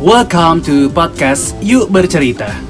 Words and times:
Welcome 0.00 0.66
to 0.66 0.90
podcast 0.90 1.54
Yuk 1.62 1.94
Bercerita. 1.94 2.69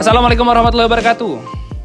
Assalamualaikum 0.00 0.48
warahmatullahi 0.48 0.88
wabarakatuh. 0.88 1.32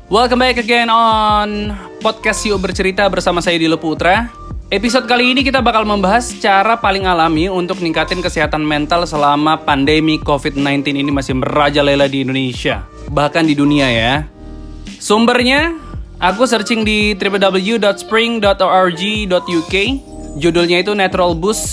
Welcome 0.07 0.39
back 0.39 0.55
again 0.55 0.87
on 0.87 1.75
podcast 1.99 2.47
Yuk 2.47 2.63
Bercerita 2.63 3.03
bersama 3.11 3.43
saya 3.43 3.59
Dilo 3.59 3.75
Putra. 3.75 4.31
Episode 4.71 5.03
kali 5.03 5.35
ini 5.35 5.43
kita 5.43 5.59
bakal 5.59 5.83
membahas 5.83 6.31
cara 6.39 6.79
paling 6.79 7.03
alami 7.03 7.51
untuk 7.51 7.83
ningkatin 7.83 8.23
kesehatan 8.23 8.63
mental 8.63 9.03
selama 9.03 9.59
pandemi 9.59 10.15
COVID-19 10.15 10.95
ini 10.95 11.11
masih 11.11 11.35
merajalela 11.35 12.07
di 12.07 12.23
Indonesia. 12.23 12.88
Bahkan 13.11 13.51
di 13.51 13.55
dunia 13.59 13.91
ya. 13.91 14.23
Sumbernya, 14.95 15.75
aku 16.16 16.47
searching 16.47 16.88
di 16.88 17.19
www.spring.org.uk. 17.19 19.75
Judulnya 20.39 20.77
itu 20.79 20.95
Natural 20.95 21.35
Boost 21.35 21.67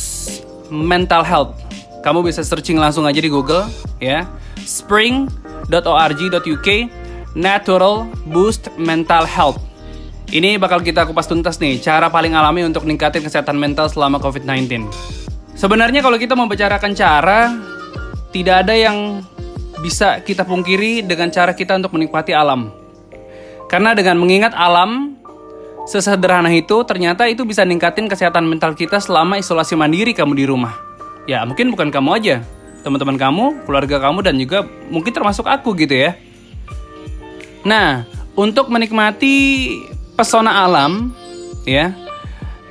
Mental 0.74 1.22
Health. 1.22 1.54
Kamu 2.02 2.26
bisa 2.26 2.42
searching 2.42 2.82
langsung 2.82 3.06
aja 3.06 3.22
di 3.22 3.30
Google 3.30 3.70
ya. 4.02 4.26
Spring 4.66 5.30
www.org.uk 5.72 6.68
Natural 7.32 8.04
Boost 8.28 8.68
Mental 8.76 9.24
Health. 9.24 9.56
Ini 10.28 10.60
bakal 10.60 10.84
kita 10.84 11.08
kupas 11.08 11.28
tuntas 11.28 11.56
nih, 11.60 11.80
cara 11.80 12.12
paling 12.12 12.36
alami 12.36 12.64
untuk 12.64 12.84
ningkatin 12.84 13.24
kesehatan 13.24 13.56
mental 13.56 13.88
selama 13.88 14.20
COVID-19. 14.20 14.88
Sebenarnya 15.56 16.04
kalau 16.04 16.16
kita 16.16 16.36
membicarakan 16.36 16.92
cara, 16.92 17.52
tidak 18.32 18.68
ada 18.68 18.72
yang 18.76 19.20
bisa 19.84 20.20
kita 20.24 20.44
pungkiri 20.44 21.04
dengan 21.04 21.28
cara 21.28 21.52
kita 21.52 21.76
untuk 21.76 21.96
menikmati 21.96 22.32
alam. 22.32 22.72
Karena 23.68 23.92
dengan 23.92 24.20
mengingat 24.20 24.56
alam, 24.56 25.16
sesederhana 25.84 26.48
itu, 26.52 26.80
ternyata 26.84 27.28
itu 27.28 27.44
bisa 27.44 27.64
ningkatin 27.64 28.08
kesehatan 28.08 28.48
mental 28.48 28.72
kita 28.72 29.00
selama 29.00 29.36
isolasi 29.36 29.76
mandiri 29.76 30.16
kamu 30.16 30.32
di 30.32 30.44
rumah. 30.48 30.72
Ya, 31.28 31.44
mungkin 31.44 31.72
bukan 31.76 31.92
kamu 31.92 32.10
aja, 32.24 32.36
teman-teman 32.82 33.16
kamu, 33.18 33.44
keluarga 33.66 33.96
kamu 34.02 34.18
dan 34.26 34.34
juga 34.38 34.66
mungkin 34.90 35.14
termasuk 35.14 35.46
aku 35.46 35.74
gitu 35.78 35.94
ya. 35.94 36.18
Nah, 37.62 38.06
untuk 38.34 38.68
menikmati 38.68 39.68
pesona 40.18 40.66
alam 40.66 41.14
ya, 41.62 41.94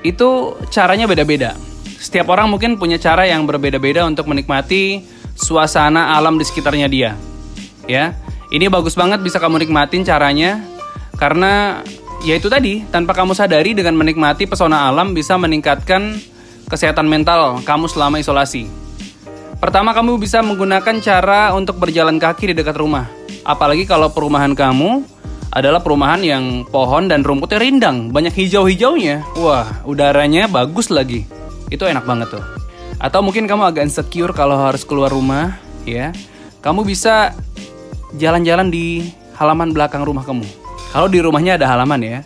itu 0.03 0.55
caranya 0.69 1.07
beda-beda. 1.07 1.55
Setiap 2.01 2.27
orang 2.33 2.51
mungkin 2.51 2.75
punya 2.75 2.99
cara 2.99 3.23
yang 3.23 3.47
berbeda-beda 3.47 4.03
untuk 4.03 4.27
menikmati 4.27 5.05
suasana 5.37 6.17
alam 6.17 6.35
di 6.35 6.45
sekitarnya 6.45 6.87
dia. 6.91 7.11
Ya. 7.87 8.13
Ini 8.51 8.67
bagus 8.67 8.99
banget 8.99 9.23
bisa 9.23 9.39
kamu 9.39 9.63
nikmatin 9.63 10.03
caranya 10.03 10.59
karena 11.15 11.79
ya 12.27 12.35
itu 12.35 12.51
tadi, 12.51 12.83
tanpa 12.91 13.15
kamu 13.15 13.31
sadari 13.31 13.71
dengan 13.71 13.95
menikmati 13.95 14.43
pesona 14.43 14.91
alam 14.91 15.15
bisa 15.15 15.39
meningkatkan 15.39 16.19
kesehatan 16.67 17.07
mental 17.07 17.63
kamu 17.63 17.87
selama 17.87 18.19
isolasi. 18.19 18.67
Pertama, 19.61 19.93
kamu 19.93 20.17
bisa 20.17 20.41
menggunakan 20.41 20.97
cara 21.05 21.53
untuk 21.53 21.77
berjalan 21.77 22.17
kaki 22.17 22.49
di 22.49 22.55
dekat 22.57 22.81
rumah. 22.81 23.05
Apalagi 23.45 23.85
kalau 23.85 24.09
perumahan 24.09 24.57
kamu 24.57 25.05
adalah 25.53 25.85
perumahan 25.85 26.17
yang 26.25 26.65
pohon 26.65 27.05
dan 27.05 27.21
rumputnya 27.21 27.61
rindang, 27.61 28.09
banyak 28.09 28.33
hijau-hijaunya. 28.33 29.21
Wah, 29.37 29.85
udaranya 29.85 30.49
bagus 30.49 30.89
lagi. 30.89 31.29
Itu 31.69 31.85
enak 31.85 32.09
banget 32.09 32.33
tuh. 32.33 32.43
Atau 32.97 33.21
mungkin 33.21 33.45
kamu 33.45 33.69
agak 33.69 33.85
insecure 33.85 34.33
kalau 34.33 34.57
harus 34.57 34.81
keluar 34.81 35.13
rumah, 35.13 35.61
ya. 35.85 36.09
Kamu 36.65 36.81
bisa 36.81 37.37
jalan-jalan 38.17 38.73
di 38.73 39.13
halaman 39.37 39.77
belakang 39.77 40.01
rumah 40.01 40.25
kamu. 40.25 40.41
Kalau 40.89 41.05
di 41.05 41.21
rumahnya 41.21 41.61
ada 41.61 41.69
halaman 41.69 42.01
ya. 42.01 42.19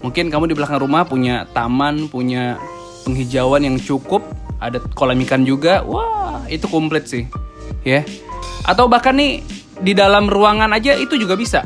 Mungkin 0.00 0.32
kamu 0.32 0.48
di 0.48 0.54
belakang 0.56 0.80
rumah 0.80 1.04
punya 1.04 1.44
taman, 1.52 2.08
punya 2.08 2.56
penghijauan 3.04 3.66
yang 3.66 3.76
cukup, 3.76 4.24
ada 4.58 4.78
kolam 4.94 5.18
ikan 5.26 5.42
juga. 5.46 5.82
Wah, 5.86 6.46
itu 6.50 6.66
komplit 6.70 7.06
sih. 7.06 7.24
Ya. 7.82 8.02
Atau 8.66 8.90
bahkan 8.90 9.14
nih 9.16 9.42
di 9.78 9.94
dalam 9.94 10.26
ruangan 10.26 10.70
aja 10.74 10.98
itu 10.98 11.14
juga 11.18 11.38
bisa. 11.38 11.64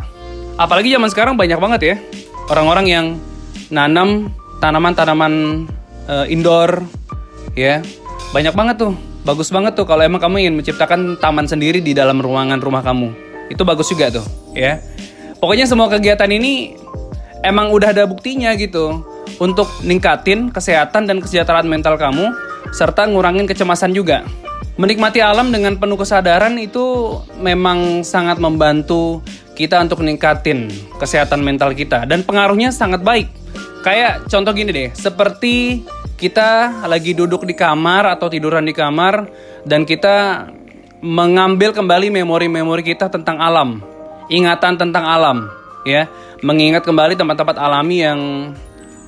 Apalagi 0.60 0.92
zaman 0.92 1.08
sekarang 1.08 1.34
banyak 1.34 1.56
banget 1.56 1.80
ya 1.82 1.96
orang-orang 2.52 2.86
yang 2.86 3.06
nanam 3.72 4.28
tanaman-tanaman 4.60 5.66
uh, 6.06 6.26
indoor 6.28 6.84
ya. 7.56 7.80
Banyak 8.32 8.54
banget 8.56 8.76
tuh. 8.80 8.94
Bagus 9.22 9.54
banget 9.54 9.78
tuh 9.78 9.86
kalau 9.86 10.02
emang 10.02 10.18
kamu 10.18 10.42
ingin 10.42 10.54
menciptakan 10.58 11.14
taman 11.22 11.46
sendiri 11.46 11.78
di 11.78 11.94
dalam 11.94 12.18
ruangan 12.18 12.58
rumah 12.58 12.82
kamu. 12.82 13.14
Itu 13.46 13.62
bagus 13.62 13.86
juga 13.86 14.10
tuh, 14.10 14.26
ya. 14.50 14.82
Pokoknya 15.38 15.68
semua 15.68 15.86
kegiatan 15.86 16.26
ini 16.26 16.74
emang 17.46 17.70
udah 17.70 17.94
ada 17.94 18.02
buktinya 18.02 18.50
gitu 18.58 19.02
untuk 19.38 19.70
ningkatin 19.86 20.50
kesehatan 20.50 21.06
dan 21.06 21.22
kesejahteraan 21.22 21.70
mental 21.70 21.94
kamu 21.94 22.34
serta 22.70 23.10
ngurangin 23.10 23.50
kecemasan 23.50 23.90
juga. 23.90 24.22
Menikmati 24.78 25.20
alam 25.20 25.52
dengan 25.52 25.76
penuh 25.76 26.00
kesadaran 26.00 26.56
itu 26.56 27.18
memang 27.36 28.06
sangat 28.06 28.40
membantu 28.40 29.20
kita 29.52 29.76
untuk 29.84 30.00
meningkatin 30.00 30.72
kesehatan 30.96 31.44
mental 31.44 31.76
kita 31.76 32.08
dan 32.08 32.24
pengaruhnya 32.24 32.72
sangat 32.72 33.04
baik. 33.04 33.28
Kayak 33.84 34.24
contoh 34.30 34.54
gini 34.54 34.70
deh, 34.72 34.88
seperti 34.94 35.84
kita 36.16 36.86
lagi 36.86 37.12
duduk 37.12 37.44
di 37.44 37.52
kamar 37.52 38.06
atau 38.14 38.30
tiduran 38.30 38.62
di 38.62 38.72
kamar 38.72 39.26
dan 39.66 39.82
kita 39.82 40.46
mengambil 41.02 41.74
kembali 41.74 42.14
memori-memori 42.14 42.86
kita 42.86 43.10
tentang 43.10 43.42
alam, 43.42 43.82
ingatan 44.30 44.78
tentang 44.78 45.02
alam, 45.02 45.50
ya, 45.82 46.06
mengingat 46.40 46.86
kembali 46.86 47.18
tempat-tempat 47.18 47.58
alami 47.58 48.06
yang 48.06 48.20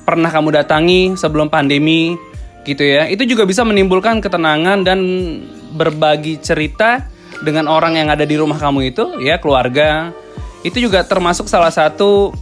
pernah 0.03 0.27
kamu 0.27 0.61
datangi 0.61 1.15
sebelum 1.15 1.47
pandemi 1.47 2.19
gitu 2.65 2.83
ya. 2.83 3.05
Itu 3.07 3.23
juga 3.29 3.45
bisa 3.45 3.61
menimbulkan 3.61 4.19
ketenangan 4.19 4.81
dan 4.81 4.99
berbagi 5.77 6.41
cerita 6.41 7.05
dengan 7.45 7.69
orang 7.69 7.99
yang 7.99 8.09
ada 8.09 8.25
di 8.25 8.35
rumah 8.35 8.57
kamu 8.57 8.91
itu 8.91 9.21
ya 9.21 9.37
keluarga. 9.37 10.11
Itu 10.65 10.81
juga 10.81 11.05
termasuk 11.05 11.45
salah 11.45 11.69
satu 11.69 12.33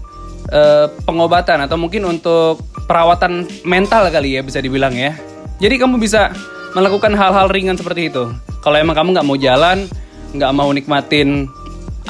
uh, 0.49 0.87
pengobatan 1.03 1.59
atau 1.67 1.75
mungkin 1.75 2.07
untuk 2.07 2.63
perawatan 2.87 3.47
mental 3.67 4.07
kali 4.07 4.39
ya 4.39 4.41
bisa 4.41 4.63
dibilang 4.63 4.95
ya. 4.95 5.15
Jadi 5.59 5.75
kamu 5.75 5.99
bisa 5.99 6.31
melakukan 6.73 7.13
hal-hal 7.13 7.51
ringan 7.51 7.77
seperti 7.77 8.09
itu. 8.09 8.31
Kalau 8.63 8.77
emang 8.79 8.95
kamu 8.95 9.13
nggak 9.13 9.27
mau 9.27 9.37
jalan, 9.37 9.85
nggak 10.33 10.51
mau 10.55 10.69
nikmatin 10.71 11.51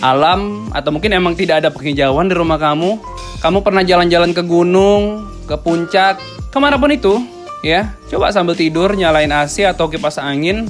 alam 0.02 0.70
atau 0.74 0.90
mungkin 0.90 1.14
emang 1.14 1.34
tidak 1.38 1.62
ada 1.64 1.70
penghijauan 1.70 2.30
di 2.30 2.36
rumah 2.36 2.58
kamu, 2.58 2.98
kamu 3.42 3.60
pernah 3.62 3.84
jalan-jalan 3.86 4.32
ke 4.32 4.42
gunung, 4.46 5.28
ke 5.46 5.56
puncak, 5.60 6.18
ke 6.50 6.58
mana 6.58 6.80
pun 6.80 6.90
itu, 6.94 7.20
ya 7.64 7.96
coba 8.12 8.30
sambil 8.30 8.54
tidur 8.60 8.92
nyalain 8.94 9.32
AC 9.32 9.64
atau 9.64 9.88
kipas 9.88 10.20
angin 10.20 10.68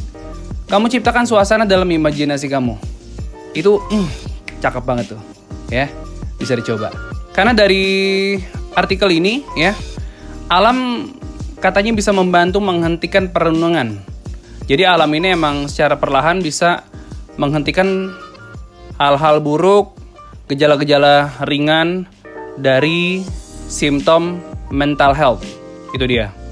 kamu 0.70 0.88
ciptakan 0.94 1.26
suasana 1.26 1.66
dalam 1.66 1.90
imajinasi 1.90 2.48
kamu. 2.48 2.78
Itu 3.58 3.82
mm, 3.90 4.08
cakep 4.62 4.84
banget 4.86 5.18
tuh 5.18 5.22
ya 5.74 5.90
bisa 6.38 6.54
dicoba. 6.54 6.94
Karena 7.34 7.52
dari 7.52 8.38
artikel 8.78 9.10
ini 9.10 9.42
ya 9.58 9.74
alam 10.48 11.10
katanya 11.58 11.98
bisa 11.98 12.14
membantu 12.14 12.62
menghentikan 12.62 13.34
perenungan. 13.34 14.02
Jadi 14.70 14.88
alam 14.88 15.12
ini 15.12 15.36
emang 15.36 15.68
secara 15.68 16.00
perlahan 16.00 16.40
bisa 16.40 16.88
menghentikan 17.36 18.14
hal-hal 19.02 19.44
buruk 19.44 19.98
gejala-gejala 20.48 21.42
ringan 21.50 22.06
dari 22.56 23.26
simptom 23.68 24.40
mental 24.70 25.12
health. 25.18 25.44
Itu 25.92 26.08
dia 26.08 26.43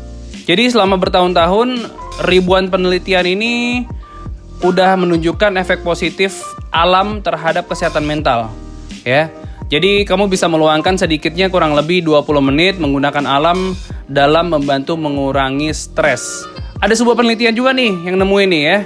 jadi 0.45 0.69
selama 0.73 0.97
bertahun-tahun 0.97 1.85
ribuan 2.25 2.67
penelitian 2.67 3.25
ini 3.25 3.85
udah 4.61 4.93
menunjukkan 4.97 5.57
efek 5.61 5.81
positif 5.81 6.37
alam 6.69 7.19
terhadap 7.21 7.65
kesehatan 7.65 8.05
mental, 8.05 8.53
ya. 9.05 9.29
Jadi 9.71 10.03
kamu 10.03 10.27
bisa 10.27 10.51
meluangkan 10.51 10.99
sedikitnya 10.99 11.47
kurang 11.47 11.71
lebih 11.79 12.03
20 12.03 12.43
menit 12.43 12.75
menggunakan 12.75 13.23
alam 13.23 13.71
dalam 14.11 14.51
membantu 14.51 14.99
mengurangi 14.99 15.71
stres. 15.71 16.43
Ada 16.83 16.99
sebuah 16.99 17.15
penelitian 17.15 17.55
juga 17.55 17.71
nih 17.71 18.03
yang 18.03 18.19
nemu 18.19 18.35
ini 18.51 18.59
ya. 18.67 18.83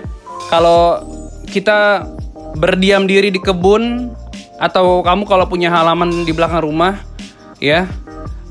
Kalau 0.53 1.01
kita 1.49 2.05
berdiam 2.61 3.09
diri 3.09 3.33
di 3.33 3.41
kebun 3.41 4.13
atau 4.61 5.01
kamu 5.01 5.25
kalau 5.25 5.49
punya 5.49 5.73
halaman 5.73 6.21
di 6.21 6.29
belakang 6.29 6.61
rumah, 6.61 7.01
ya. 7.57 7.89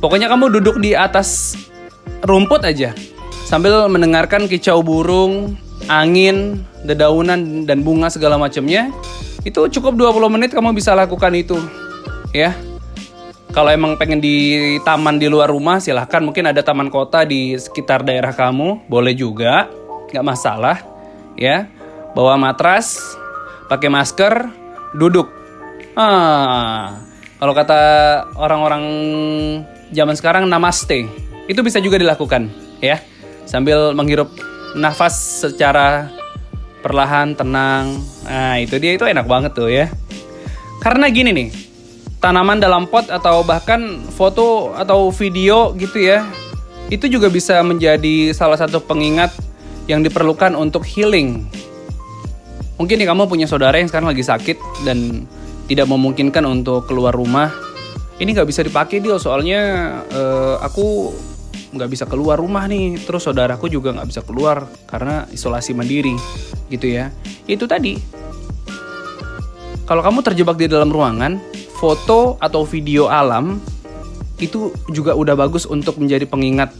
Pokoknya 0.02 0.26
kamu 0.26 0.58
duduk 0.58 0.82
di 0.82 0.92
atas 0.92 1.54
rumput 2.24 2.64
aja 2.64 2.96
sambil 3.44 3.86
mendengarkan 3.86 4.48
kicau 4.48 4.80
burung 4.80 5.54
angin, 5.88 6.64
dedaunan 6.84 7.68
dan 7.68 7.84
bunga 7.84 8.08
segala 8.08 8.40
macamnya. 8.40 8.88
Itu 9.44 9.68
cukup 9.68 9.96
20 9.96 10.32
menit 10.32 10.50
kamu 10.56 10.72
bisa 10.72 10.96
lakukan 10.96 11.32
itu. 11.36 11.60
Ya. 12.32 12.56
Kalau 13.54 13.70
emang 13.70 13.94
pengen 13.94 14.18
di 14.18 14.58
taman 14.82 15.22
di 15.22 15.30
luar 15.30 15.46
rumah 15.46 15.78
silahkan 15.78 16.18
mungkin 16.18 16.50
ada 16.50 16.58
taman 16.66 16.90
kota 16.90 17.22
di 17.22 17.54
sekitar 17.54 18.02
daerah 18.02 18.34
kamu 18.34 18.90
boleh 18.90 19.14
juga 19.14 19.70
nggak 20.10 20.26
masalah 20.26 20.82
ya 21.38 21.70
bawa 22.18 22.34
matras 22.34 22.98
pakai 23.70 23.86
masker 23.86 24.50
duduk 24.98 25.30
ah 25.94 26.98
kalau 27.38 27.54
kata 27.54 27.82
orang-orang 28.34 28.84
zaman 29.94 30.18
sekarang 30.18 30.50
namaste 30.50 31.06
itu 31.50 31.60
bisa 31.60 31.78
juga 31.80 32.00
dilakukan 32.00 32.48
ya. 32.80 33.00
Sambil 33.44 33.92
menghirup 33.92 34.32
nafas 34.74 35.44
secara 35.44 36.08
perlahan 36.80 37.36
tenang. 37.36 38.00
Nah 38.24 38.60
itu 38.60 38.76
dia 38.80 38.96
itu 38.96 39.04
enak 39.04 39.28
banget 39.28 39.52
tuh 39.52 39.68
ya. 39.68 39.92
Karena 40.80 41.08
gini 41.08 41.32
nih 41.32 41.48
tanaman 42.24 42.56
dalam 42.56 42.88
pot 42.88 43.12
atau 43.12 43.44
bahkan 43.44 44.00
foto 44.08 44.72
atau 44.72 45.12
video 45.12 45.76
gitu 45.76 46.00
ya 46.00 46.24
itu 46.88 47.08
juga 47.08 47.28
bisa 47.28 47.60
menjadi 47.60 48.32
salah 48.32 48.56
satu 48.56 48.80
pengingat 48.80 49.32
yang 49.88 50.00
diperlukan 50.00 50.56
untuk 50.56 50.84
healing. 50.84 51.44
Mungkin 52.80 52.96
nih 52.96 53.08
kamu 53.08 53.28
punya 53.28 53.44
saudara 53.44 53.76
yang 53.76 53.88
sekarang 53.88 54.08
lagi 54.08 54.24
sakit 54.24 54.84
dan 54.88 55.28
tidak 55.68 55.88
memungkinkan 55.88 56.44
untuk 56.44 56.88
keluar 56.88 57.12
rumah. 57.12 57.52
Ini 58.16 58.30
nggak 58.30 58.48
bisa 58.48 58.60
dipakai 58.64 59.04
dia 59.04 59.16
soalnya 59.20 59.60
uh, 60.12 60.56
aku 60.64 61.12
nggak 61.74 61.90
bisa 61.90 62.04
keluar 62.06 62.38
rumah 62.38 62.64
nih 62.70 63.02
terus 63.02 63.26
saudaraku 63.26 63.66
juga 63.66 63.90
nggak 63.92 64.08
bisa 64.08 64.22
keluar 64.22 64.70
karena 64.86 65.26
isolasi 65.34 65.74
mandiri 65.74 66.14
gitu 66.70 66.86
ya 66.88 67.10
itu 67.50 67.66
tadi 67.66 67.98
kalau 69.84 70.00
kamu 70.00 70.24
terjebak 70.24 70.56
di 70.56 70.70
dalam 70.70 70.88
ruangan 70.88 71.36
foto 71.76 72.40
atau 72.40 72.64
video 72.64 73.12
alam 73.12 73.60
itu 74.40 74.72
juga 74.90 75.14
udah 75.14 75.36
bagus 75.36 75.68
untuk 75.68 76.00
menjadi 76.00 76.26
pengingat 76.26 76.72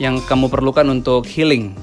yang 0.00 0.18
kamu 0.24 0.48
perlukan 0.48 0.88
untuk 0.88 1.28
healing. 1.28 1.76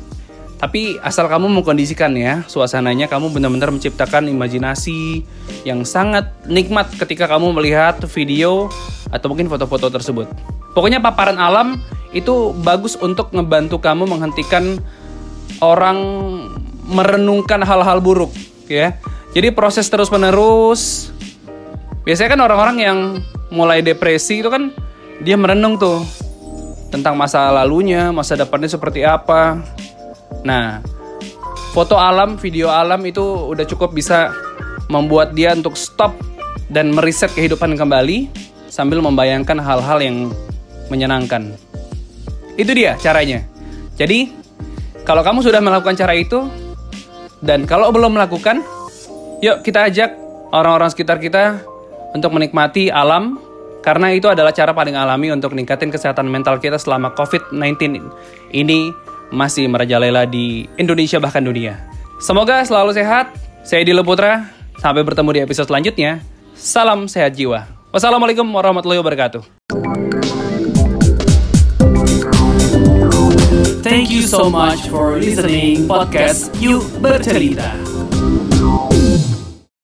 Tapi 0.58 0.98
asal 1.06 1.30
kamu 1.30 1.54
mengkondisikan 1.54 2.18
ya 2.18 2.42
suasananya, 2.50 3.06
kamu 3.06 3.30
benar-benar 3.30 3.70
menciptakan 3.70 4.26
imajinasi 4.26 5.22
yang 5.62 5.86
sangat 5.86 6.34
nikmat 6.50 6.90
ketika 6.98 7.30
kamu 7.30 7.54
melihat 7.54 8.02
video 8.10 8.66
atau 9.14 9.30
mungkin 9.30 9.46
foto-foto 9.54 9.94
tersebut. 9.94 10.26
Pokoknya 10.74 10.98
paparan 10.98 11.38
alam 11.38 11.78
itu 12.18 12.52
bagus 12.66 12.98
untuk 12.98 13.30
ngebantu 13.32 13.78
kamu 13.78 14.10
menghentikan 14.10 14.82
orang 15.62 15.98
merenungkan 16.90 17.62
hal-hal 17.62 18.02
buruk 18.02 18.34
ya. 18.66 18.98
Jadi 19.36 19.54
proses 19.54 19.86
terus-menerus 19.86 21.14
Biasanya 22.08 22.40
kan 22.40 22.42
orang-orang 22.48 22.78
yang 22.80 23.00
mulai 23.52 23.84
depresi 23.84 24.40
itu 24.40 24.48
kan 24.48 24.72
dia 25.20 25.36
merenung 25.36 25.76
tuh 25.76 26.08
tentang 26.88 27.20
masa 27.20 27.52
lalunya, 27.52 28.16
masa 28.16 28.40
depannya 28.40 28.72
seperti 28.72 29.04
apa. 29.04 29.60
Nah, 30.48 30.80
foto 31.76 32.00
alam, 32.00 32.40
video 32.40 32.72
alam 32.72 33.04
itu 33.04 33.20
udah 33.20 33.68
cukup 33.68 33.92
bisa 33.92 34.32
membuat 34.88 35.36
dia 35.36 35.52
untuk 35.52 35.76
stop 35.76 36.16
dan 36.72 36.96
meriset 36.96 37.28
kehidupan 37.36 37.76
kembali 37.76 38.32
sambil 38.72 39.04
membayangkan 39.04 39.60
hal-hal 39.60 40.00
yang 40.00 40.32
menyenangkan. 40.88 41.60
Itu 42.58 42.74
dia 42.74 42.98
caranya. 42.98 43.46
Jadi, 43.96 44.34
kalau 45.06 45.22
kamu 45.24 45.46
sudah 45.46 45.62
melakukan 45.62 45.96
cara 45.96 46.18
itu 46.18 46.50
dan 47.40 47.70
kalau 47.70 47.94
belum 47.94 48.18
melakukan, 48.18 48.66
yuk 49.40 49.62
kita 49.62 49.88
ajak 49.88 50.18
orang-orang 50.52 50.90
sekitar 50.90 51.22
kita 51.22 51.62
untuk 52.12 52.34
menikmati 52.34 52.90
alam 52.90 53.38
karena 53.86 54.12
itu 54.12 54.28
adalah 54.28 54.52
cara 54.52 54.76
paling 54.76 55.00
alami 55.00 55.32
untuk 55.32 55.56
meningkatkan 55.56 55.88
kesehatan 55.88 56.28
mental 56.28 56.60
kita 56.60 56.76
selama 56.76 57.16
COVID-19 57.16 58.04
ini 58.52 58.92
masih 59.32 59.68
merajalela 59.72 60.28
di 60.28 60.68
Indonesia 60.76 61.20
bahkan 61.24 61.44
dunia. 61.44 61.80
Semoga 62.20 62.64
selalu 62.66 62.96
sehat. 62.98 63.32
Saya 63.64 63.84
Dilo 63.84 64.04
Putra. 64.04 64.48
Sampai 64.78 65.02
bertemu 65.08 65.30
di 65.34 65.40
episode 65.44 65.68
selanjutnya. 65.70 66.20
Salam 66.58 67.06
sehat 67.08 67.38
jiwa. 67.38 67.70
Wassalamualaikum 67.94 68.46
warahmatullahi 68.50 69.00
wabarakatuh. 69.00 69.57
Thank 73.84 74.10
you 74.10 74.22
so 74.22 74.50
much 74.50 74.90
for 74.90 75.18
listening 75.18 75.88
podcast 75.88 76.52
Yuk 76.60 76.84
Bercerita. 77.00 77.87